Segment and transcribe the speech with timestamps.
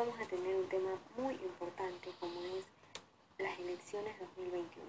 [0.00, 2.64] vamos a tener un tema muy importante como es
[3.36, 4.88] las elecciones 2021.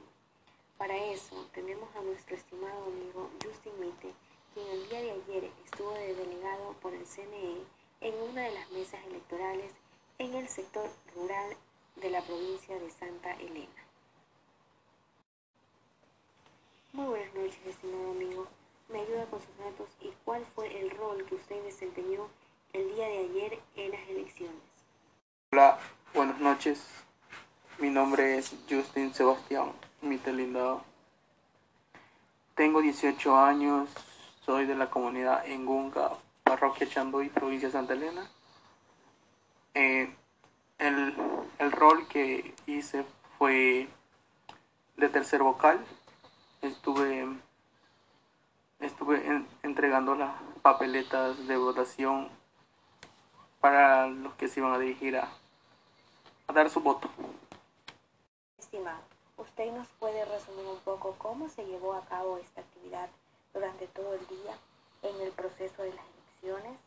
[0.77, 4.13] Para eso tenemos a nuestro estimado amigo Justin Mite,
[4.53, 7.58] quien el día de ayer estuvo de delegado por el CNE
[7.99, 9.73] en una de las mesas electorales
[10.17, 11.57] en el sector rural
[11.97, 13.83] de la provincia de Santa Elena.
[16.93, 18.48] Muy buenas noches, estimado amigo.
[18.88, 22.30] Me ayuda con sus datos y cuál fue el rol que usted desempeñó
[22.72, 24.72] el día de ayer en las elecciones.
[25.53, 25.78] Hola,
[26.14, 26.39] buenas
[27.80, 29.71] Mi nombre es Justin Sebastián
[30.02, 30.84] Mitelindado.
[32.55, 33.89] Tengo 18 años,
[34.45, 36.11] soy de la comunidad Engunga,
[36.44, 38.30] parroquia Chandoy, provincia de Santa Elena.
[39.73, 40.13] Eh,
[40.77, 41.16] el,
[41.59, 43.05] el rol que hice
[43.38, 43.88] fue
[44.97, 45.80] de tercer vocal.
[46.61, 47.27] Estuve,
[48.80, 52.30] estuve entregando las papeletas de votación
[53.59, 55.41] para los que se iban a dirigir a
[56.52, 57.09] dar su voto.
[58.57, 59.02] Estimado,
[59.38, 63.09] ¿usted nos puede resumir un poco cómo se llevó a cabo esta actividad
[63.53, 64.57] durante todo el día
[65.03, 66.79] en el proceso de las elecciones,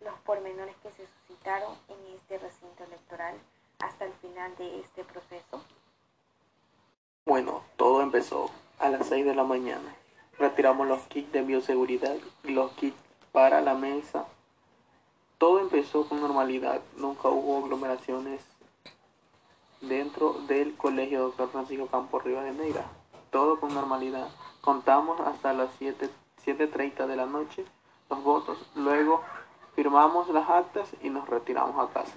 [0.00, 3.36] los pormenores que se suscitaron en este recinto electoral
[3.80, 5.62] hasta el final de este proceso?
[7.26, 9.94] Bueno, todo empezó a las 6 de la mañana.
[10.38, 12.96] Retiramos los kits de bioseguridad y los kits
[13.32, 14.26] para la mesa
[15.44, 18.40] todo empezó con normalidad, nunca hubo aglomeraciones
[19.80, 21.48] dentro del colegio Dr.
[21.50, 22.84] Francisco Campos Negra.
[23.30, 24.28] Todo con normalidad.
[24.60, 27.64] Contamos hasta las 7.30 de la noche
[28.10, 28.58] los votos.
[28.74, 29.22] Luego
[29.74, 32.16] firmamos las actas y nos retiramos a casa.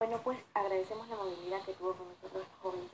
[0.00, 2.88] Bueno, pues agradecemos la movilidad que tuvo con nosotros joven